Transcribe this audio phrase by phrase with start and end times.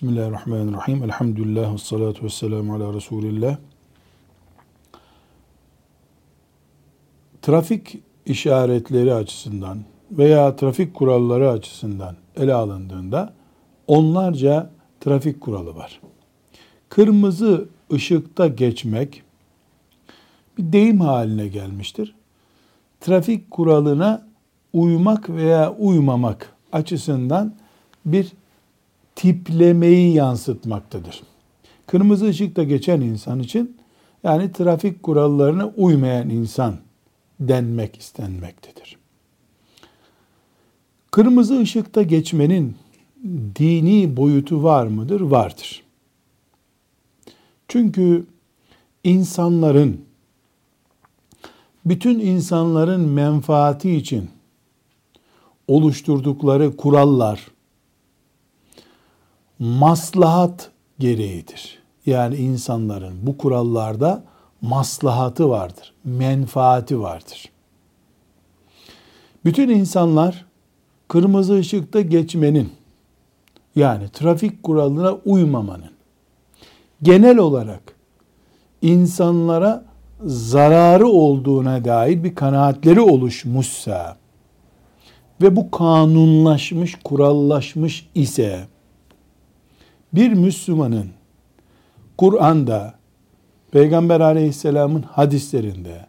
[0.00, 1.02] Bismillahirrahmanirrahim.
[1.04, 2.28] Elhamdülillah ve salatu ve
[2.72, 3.56] ala Resulillah.
[7.42, 9.78] Trafik işaretleri açısından
[10.10, 13.32] veya trafik kuralları açısından ele alındığında
[13.86, 16.00] onlarca trafik kuralı var.
[16.88, 19.22] Kırmızı ışıkta geçmek
[20.58, 22.14] bir deyim haline gelmiştir.
[23.00, 24.26] Trafik kuralına
[24.72, 27.54] uymak veya uymamak açısından
[28.06, 28.32] bir
[29.20, 31.22] tiplemeyi yansıtmaktadır.
[31.86, 33.76] Kırmızı ışıkta geçen insan için
[34.24, 36.76] yani trafik kurallarına uymayan insan
[37.40, 38.96] denmek istenmektedir.
[41.10, 42.76] Kırmızı ışıkta geçmenin
[43.56, 45.20] dini boyutu var mıdır?
[45.20, 45.82] Vardır.
[47.68, 48.26] Çünkü
[49.04, 50.04] insanların
[51.84, 54.30] bütün insanların menfaati için
[55.68, 57.46] oluşturdukları kurallar
[59.60, 61.78] maslahat gereğidir.
[62.06, 64.22] Yani insanların bu kurallarda
[64.62, 67.50] maslahatı vardır, menfaati vardır.
[69.44, 70.46] Bütün insanlar
[71.08, 72.72] kırmızı ışıkta geçmenin
[73.76, 75.90] yani trafik kuralına uymamanın
[77.02, 77.82] genel olarak
[78.82, 79.84] insanlara
[80.24, 84.16] zararı olduğuna dair bir kanaatleri oluşmuşsa
[85.42, 88.66] ve bu kanunlaşmış, kurallaşmış ise
[90.12, 91.06] bir Müslümanın
[92.18, 92.94] Kur'an'da,
[93.72, 96.06] Peygamber aleyhisselamın hadislerinde,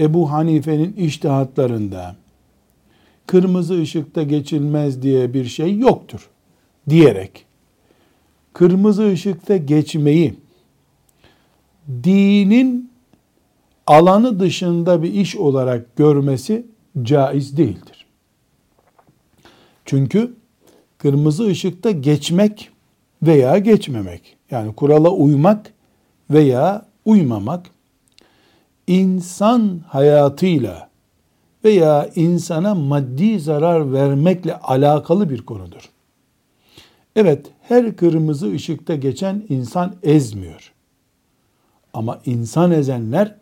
[0.00, 2.16] Ebu Hanife'nin iştihatlarında
[3.26, 6.30] kırmızı ışıkta geçilmez diye bir şey yoktur
[6.88, 7.46] diyerek
[8.52, 10.34] kırmızı ışıkta geçmeyi
[11.88, 12.90] dinin
[13.86, 16.66] alanı dışında bir iş olarak görmesi
[17.02, 18.06] caiz değildir.
[19.84, 20.34] Çünkü
[20.98, 22.70] kırmızı ışıkta geçmek
[23.22, 24.36] veya geçmemek.
[24.50, 25.72] Yani kurala uymak
[26.30, 27.66] veya uymamak
[28.86, 30.90] insan hayatıyla
[31.64, 35.90] veya insana maddi zarar vermekle alakalı bir konudur.
[37.16, 40.72] Evet, her kırmızı ışıkta geçen insan ezmiyor.
[41.92, 43.36] Ama insan ezenler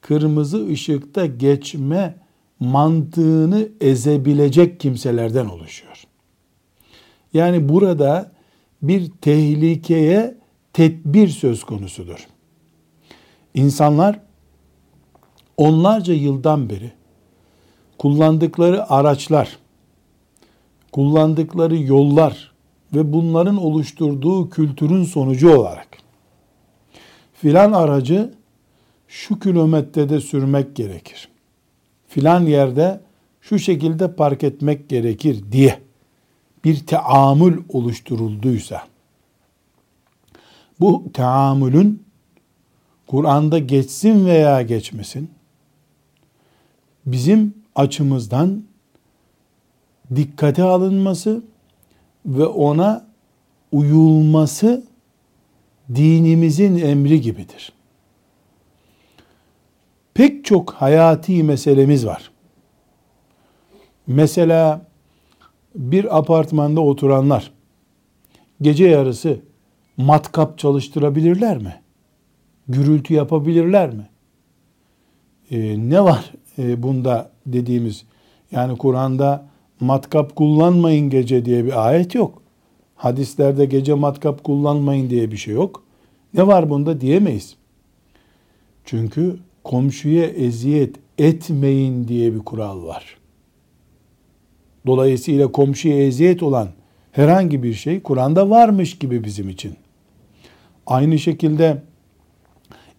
[0.00, 2.14] kırmızı ışıkta geçme
[2.60, 6.04] mantığını ezebilecek kimselerden oluşuyor.
[7.34, 8.31] Yani burada
[8.82, 10.34] bir tehlikeye
[10.72, 12.26] tedbir söz konusudur.
[13.54, 14.20] İnsanlar
[15.56, 16.92] onlarca yıldan beri
[17.98, 19.58] kullandıkları araçlar,
[20.92, 22.52] kullandıkları yollar
[22.94, 25.88] ve bunların oluşturduğu kültürün sonucu olarak
[27.42, 28.34] filan aracı
[29.08, 31.28] şu kilometrede sürmek gerekir.
[32.08, 33.00] Filan yerde
[33.40, 35.78] şu şekilde park etmek gerekir diye
[36.64, 38.82] bir teamül oluşturulduysa
[40.80, 42.02] bu teamülün
[43.06, 45.30] Kur'an'da geçsin veya geçmesin
[47.06, 48.64] bizim açımızdan
[50.16, 51.42] dikkate alınması
[52.26, 53.06] ve ona
[53.72, 54.84] uyulması
[55.94, 57.72] dinimizin emri gibidir.
[60.14, 62.30] Pek çok hayati meselemiz var.
[64.06, 64.91] Mesela
[65.74, 67.52] bir apartmanda oturanlar
[68.60, 69.40] gece yarısı
[69.96, 71.74] matkap çalıştırabilirler mi?
[72.68, 74.08] Gürültü yapabilirler mi?
[75.50, 78.04] Ee, ne var e, bunda dediğimiz
[78.52, 79.46] yani Kur'an'da
[79.80, 82.42] matkap kullanmayın gece diye bir ayet yok.
[82.96, 85.82] Hadislerde gece matkap kullanmayın diye bir şey yok.
[86.34, 87.56] Ne var bunda diyemeyiz.
[88.84, 93.21] Çünkü komşuya eziyet etmeyin diye bir kural var.
[94.86, 96.68] Dolayısıyla komşuya eziyet olan
[97.12, 99.74] herhangi bir şey Kur'an'da varmış gibi bizim için.
[100.86, 101.82] Aynı şekilde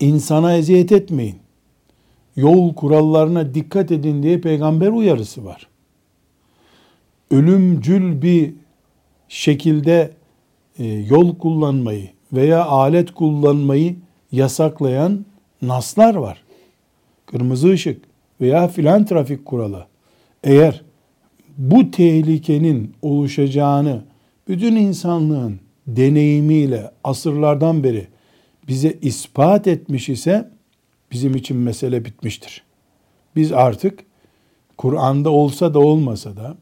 [0.00, 1.36] insana eziyet etmeyin.
[2.36, 5.68] Yol kurallarına dikkat edin diye peygamber uyarısı var.
[7.30, 8.54] Ölümcül bir
[9.28, 10.10] şekilde
[10.78, 13.96] e, yol kullanmayı veya alet kullanmayı
[14.32, 15.26] yasaklayan
[15.62, 16.42] naslar var.
[17.26, 18.04] Kırmızı ışık
[18.40, 19.86] veya filan trafik kuralı.
[20.44, 20.82] Eğer
[21.60, 24.02] bu tehlikenin oluşacağını
[24.48, 28.08] bütün insanlığın deneyimiyle asırlardan beri
[28.68, 30.50] bize ispat etmiş ise
[31.12, 32.62] bizim için mesele bitmiştir.
[33.36, 34.04] Biz artık
[34.78, 36.56] Kur'an'da olsa da olmasa da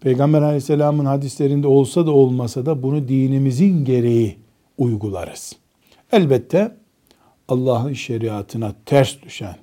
[0.00, 4.36] Peygamber aleyhisselamın hadislerinde olsa da olmasa da bunu dinimizin gereği
[4.78, 5.56] uygularız.
[6.12, 6.76] Elbette
[7.48, 9.56] Allah'ın şeriatına ters düşen,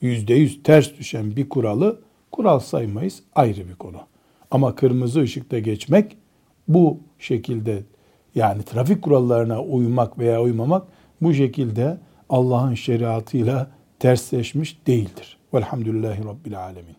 [0.00, 2.00] yüzde yüz ters düşen bir kuralı
[2.32, 4.10] kural saymayız ayrı bir konu.
[4.50, 6.16] Ama kırmızı ışıkta geçmek
[6.68, 7.82] bu şekilde
[8.34, 10.86] yani trafik kurallarına uymak veya uymamak
[11.20, 11.98] bu şekilde
[12.28, 15.38] Allah'ın şeriatıyla tersleşmiş değildir.
[15.54, 16.96] Velhamdülillahi Rabbil Alemin.